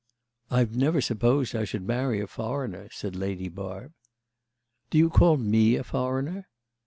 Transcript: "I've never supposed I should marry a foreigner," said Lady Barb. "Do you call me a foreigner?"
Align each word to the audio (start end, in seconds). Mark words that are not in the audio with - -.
"I've 0.49 0.75
never 0.75 0.99
supposed 0.99 1.55
I 1.55 1.63
should 1.63 1.83
marry 1.85 2.19
a 2.21 2.25
foreigner," 2.25 2.87
said 2.89 3.15
Lady 3.15 3.49
Barb. 3.49 3.93
"Do 4.89 4.97
you 4.97 5.11
call 5.11 5.37
me 5.37 5.75
a 5.75 5.83
foreigner?" 5.83 6.47